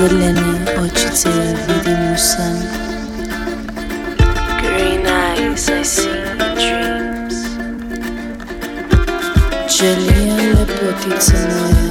Zelene 0.00 0.80
oči 0.80 1.08
cele. 1.12 1.52
Green 4.62 5.04
eyes, 5.04 5.68
I 5.68 5.84
see 5.84 6.08
your 6.08 6.54
dreams. 6.56 7.36
Želijo 9.68 10.56
lepotice 10.56 11.36
moje. 11.36 11.89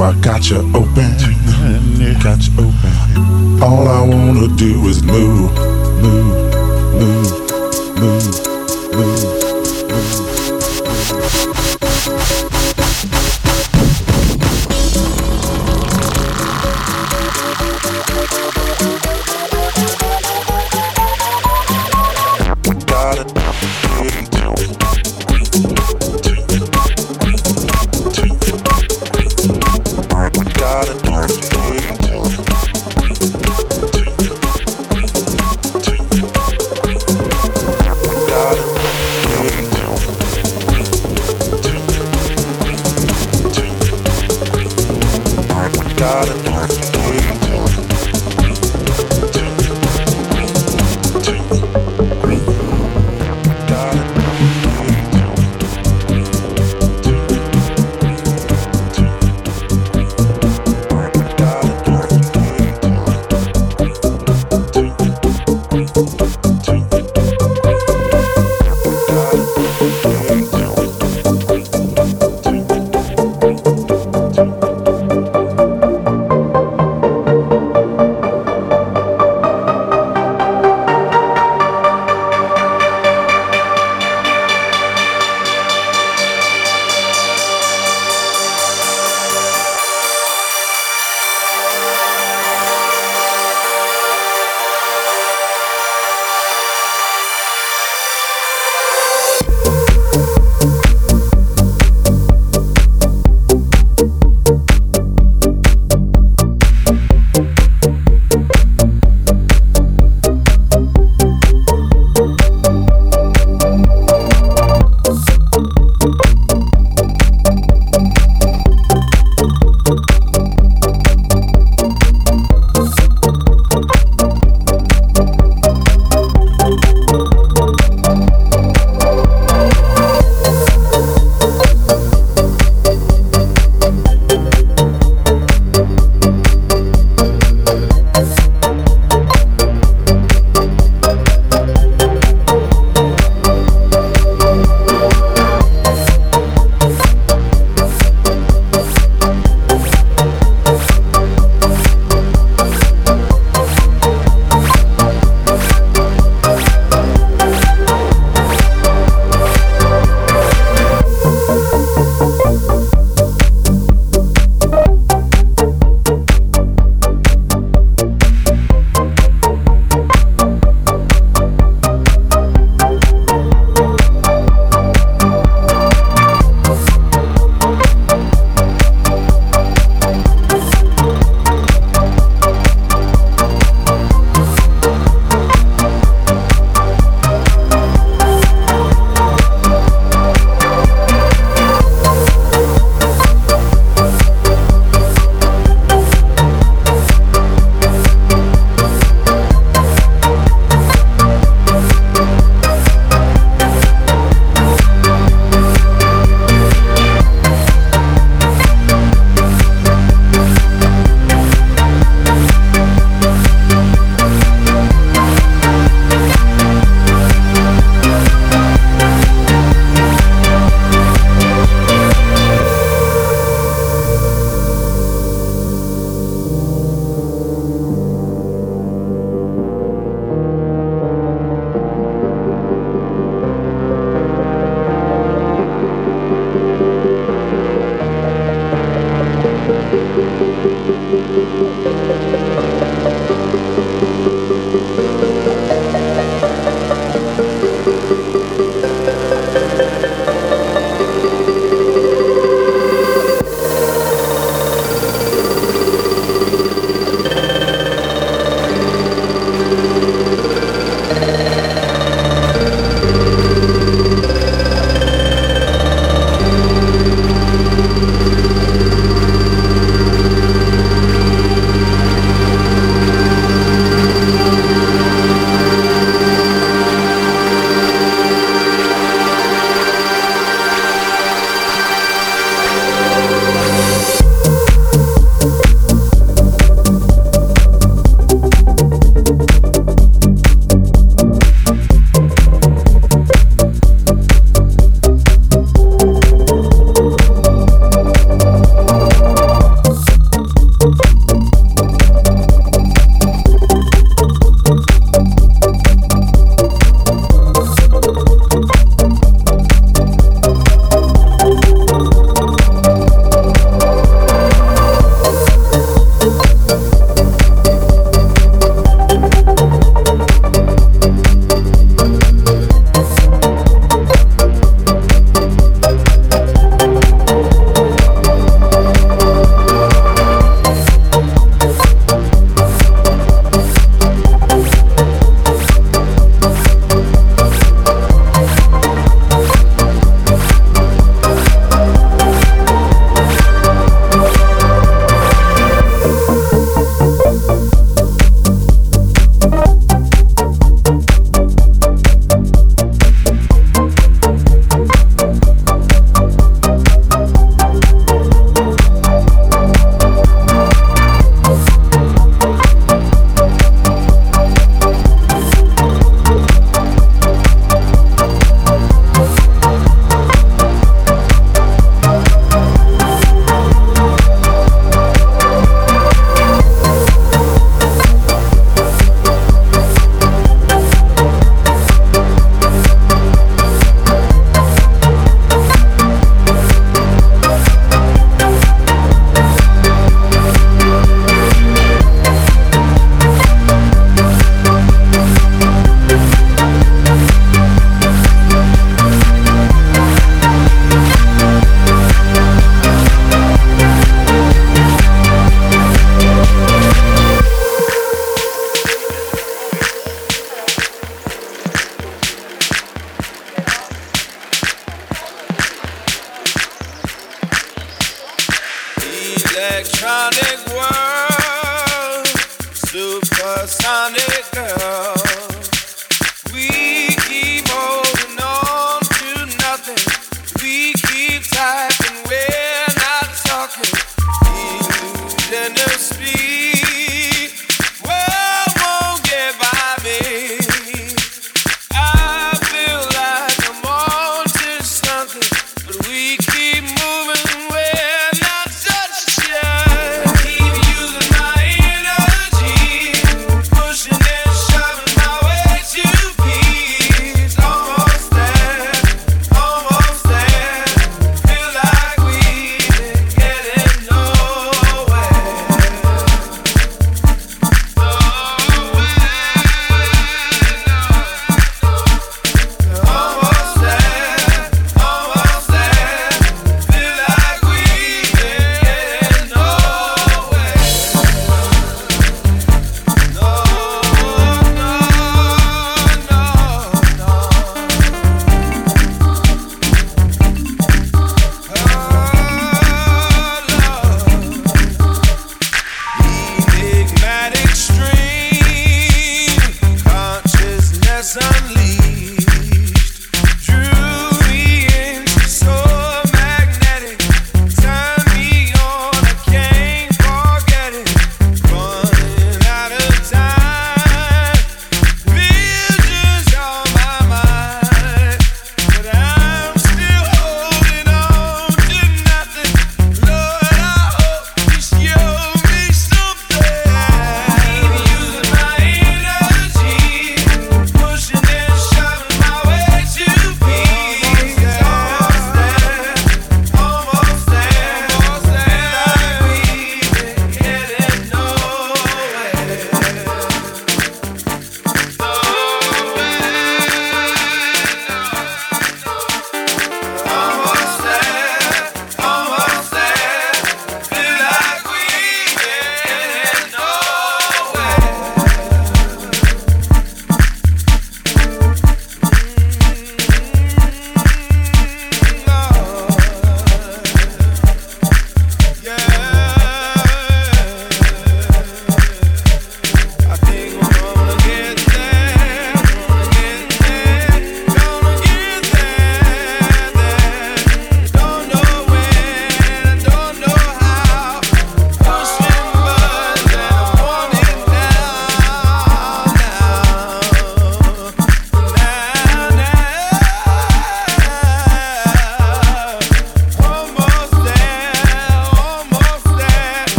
I 0.00 0.12
got 0.20 0.48
you 0.48 0.58
open. 0.74 0.87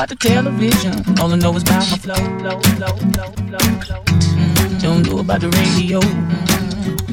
About 0.00 0.08
the 0.08 0.16
television. 0.16 0.94
All 1.20 1.30
I 1.30 1.36
know 1.36 1.54
is 1.56 1.62
about 1.62 1.90
my 1.90 1.98
flow. 1.98 2.14
Don't 4.80 5.06
know 5.06 5.18
about 5.18 5.40
the 5.42 5.50
radio. 5.60 6.00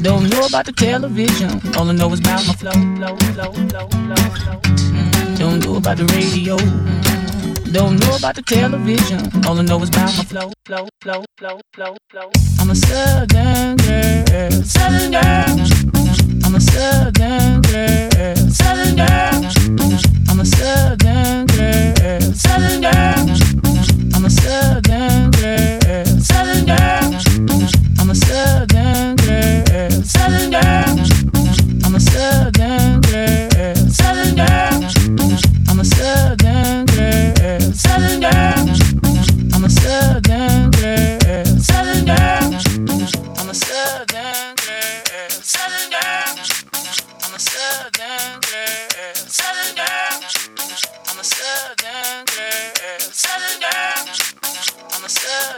Don't 0.01 0.29
know 0.29 0.45
about 0.45 0.65
the 0.65 0.71
television. 0.71 1.59
All 1.75 1.89
I 1.89 1.91
know 1.91 2.13
is 2.13 2.21
about 2.21 2.47
my 2.47 2.53
flow. 2.53 2.71
Don't 5.35 5.59
know 5.65 5.75
about 5.75 5.97
the 5.97 6.05
radio. 6.15 6.55
Don't 7.73 7.99
know 7.99 8.15
about 8.15 8.35
the 8.35 8.41
television. 8.41 9.19
All 9.45 9.59
I 9.59 9.63
know 9.63 9.81
is 9.81 9.89
about 9.89 10.15
my 10.15 10.23
flow, 10.23 10.51
flow, 10.65 10.87
flow, 11.01 11.25
flow, 11.37 11.59
flow, 11.73 11.97
flow. 12.09 12.31
I'm 12.59 12.69
a 12.69 12.75
southern 12.75 13.75
girl, 13.75 14.63
southern 14.63 15.11
girl. 15.11 16.26
Southern 37.77 38.19
girl. 38.21 38.56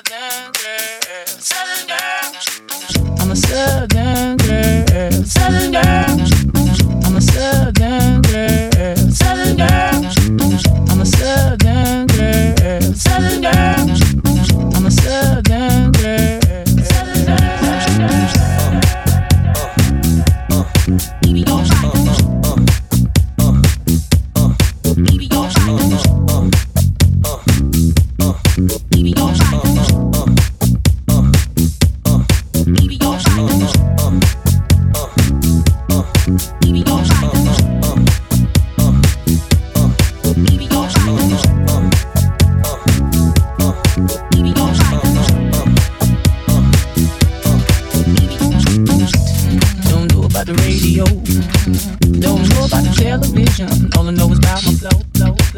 Southern 0.08 0.52
girl, 0.54 1.26
southern 1.28 1.88
girl. 1.88 3.20
I'm 3.20 3.32
a 3.32 3.36
southern 3.36 4.38
girl, 4.38 5.24
southern 5.26 5.72
girl. 5.72 5.84
I'm 7.04 7.16
a 7.16 7.22
southern 7.22 8.22
girl, 8.22 8.98
southern 9.12 9.58
girl. 9.58 10.06
I'm 10.90 11.02
a 11.02 11.06
southern 11.06 12.08
girl, 12.08 12.94
southern 12.94 13.28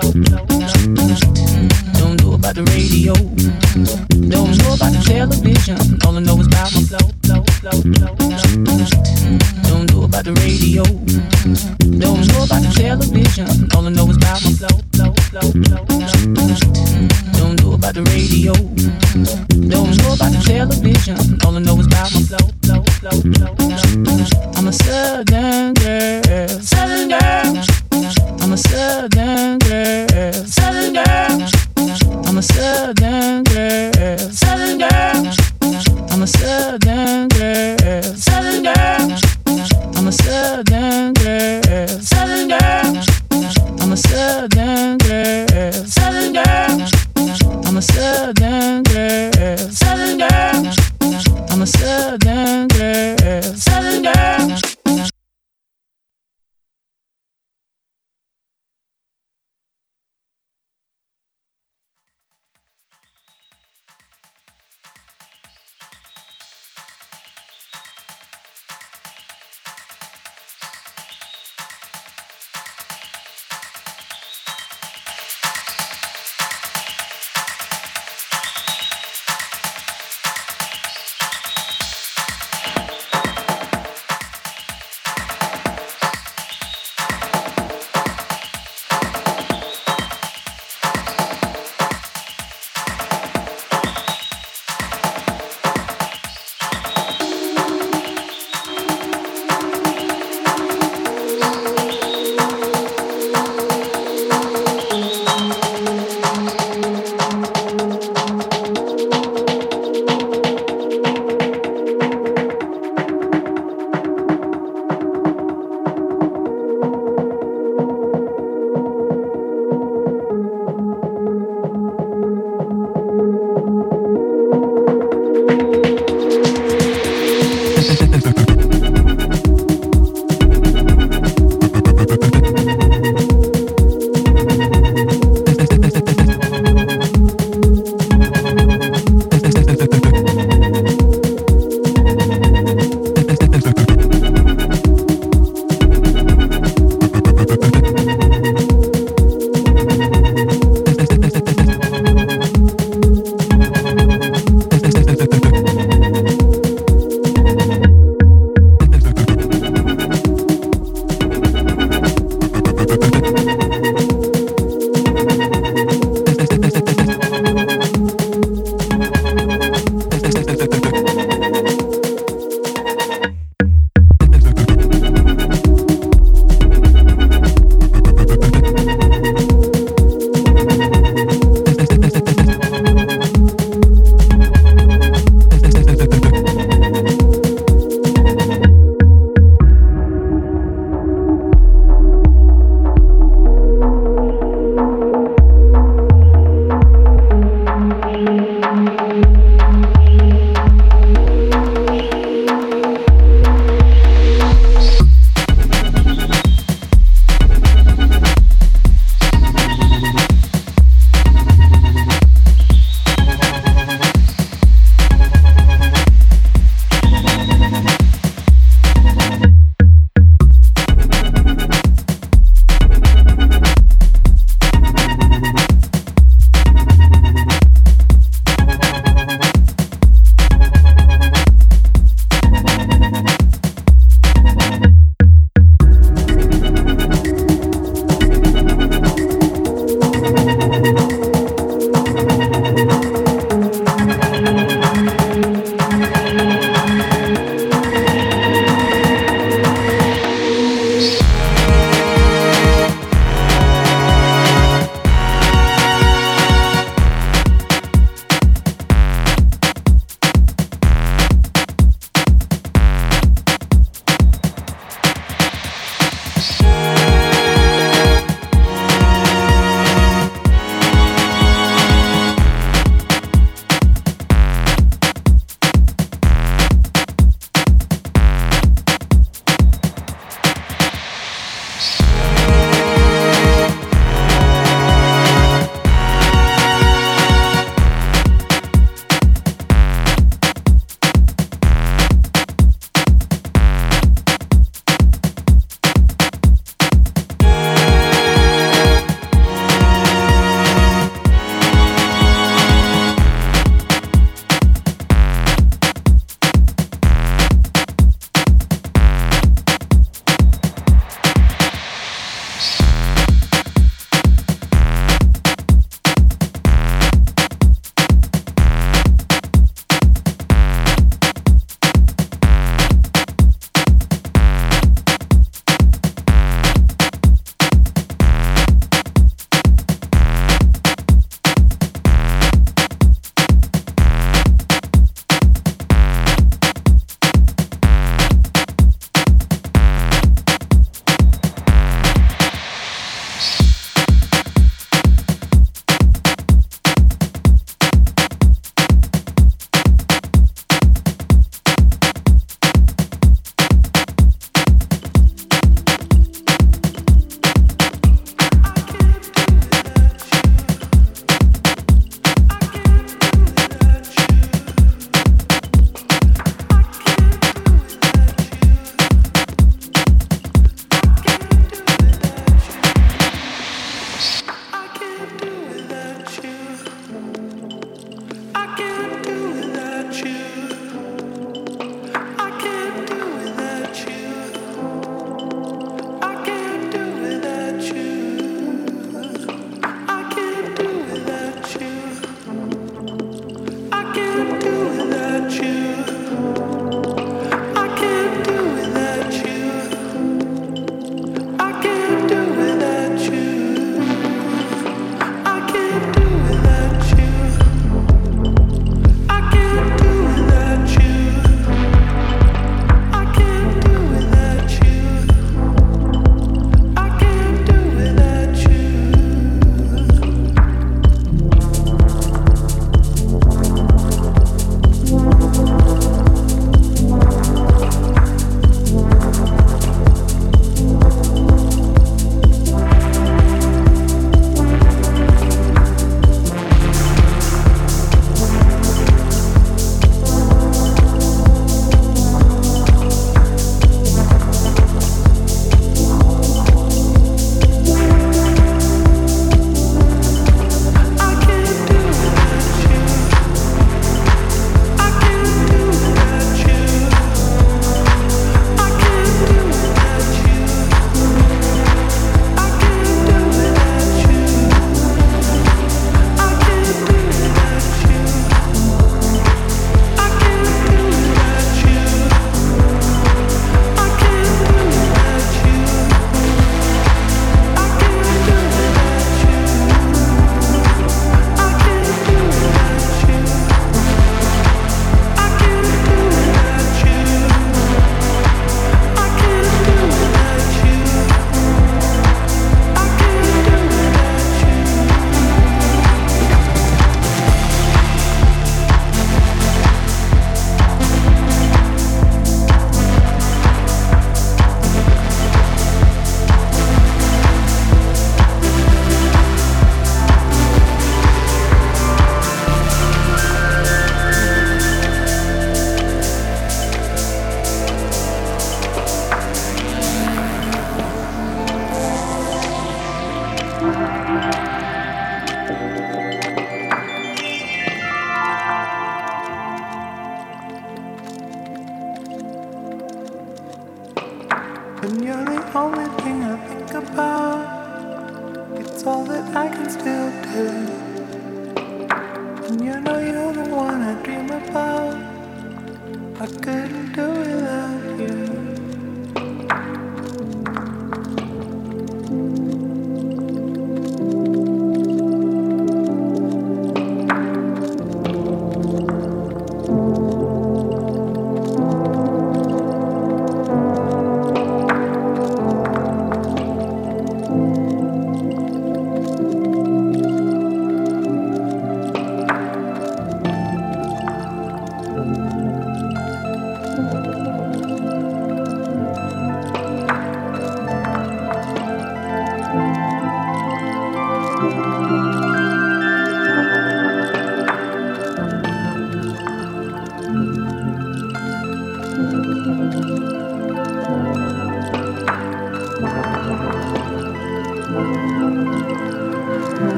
Don't 0.00 0.14
know 2.22 2.34
about 2.34 2.54
the 2.54 2.62
radio. 2.70 3.14
Don't 3.14 4.54
know 4.58 4.74
about 4.74 4.92
the 4.92 5.02
television. 5.04 5.98
All 6.06 6.16
I 6.16 6.20
know 6.20 6.38
is 6.38 6.46
about 6.46 6.72
my 6.72 6.82
flow. 6.86 7.02
Don't 9.66 9.90
know 9.90 10.02
about 10.04 10.24
the 10.24 10.32
radio. 10.38 10.84
Don't 11.98 12.22
know 12.30 12.44
about 12.44 12.62
the 12.62 12.70
television. 12.78 13.48
All 13.74 13.86
I 13.86 13.90
know 13.90 14.06
is 14.08 14.16
about 14.16 14.38
my 14.44 14.52
flow. 14.54 14.70
Don't 17.34 17.58
know 17.60 17.72
about 17.72 17.94
the 17.94 18.02
radio. 18.14 18.52
Don't 18.54 19.96
know 19.98 20.14
about 20.14 20.30
the 20.30 20.38
television. 20.46 21.18
All 21.44 21.56
I 21.56 21.58
know 21.58 21.77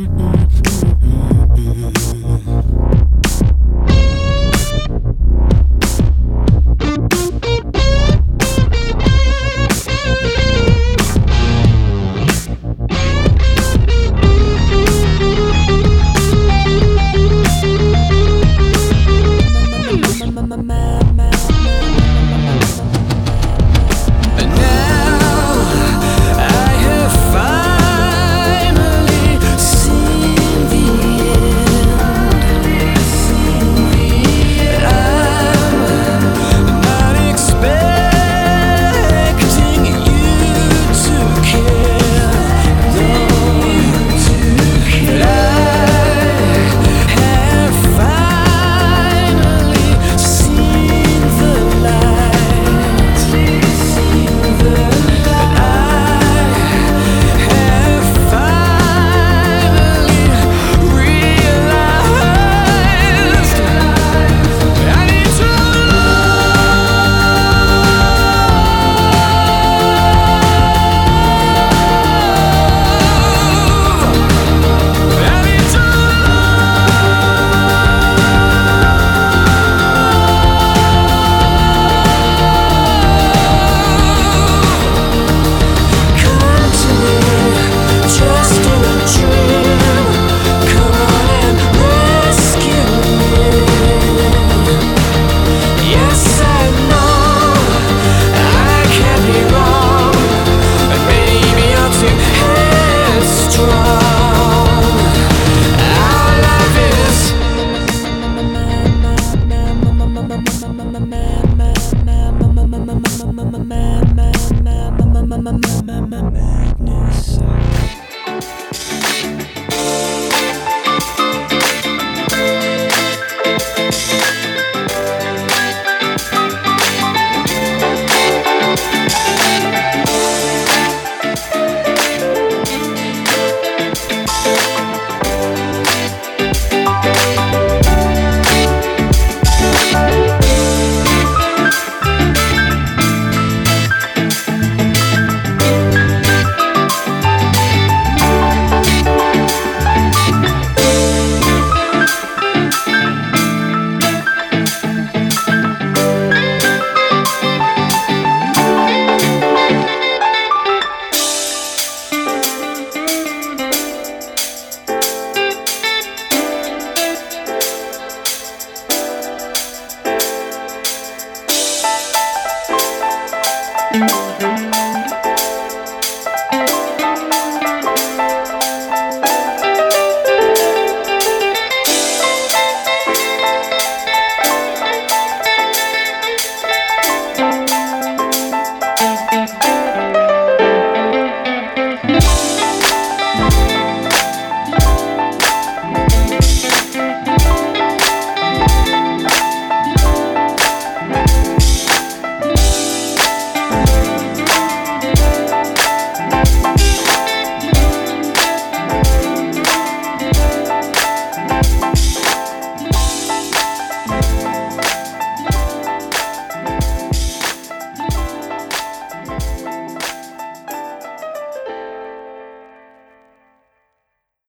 Mm-mm. 0.00 0.69